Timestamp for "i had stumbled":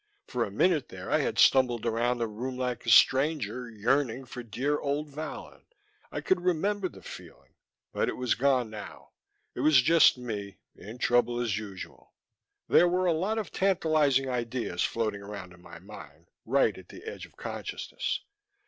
1.11-1.85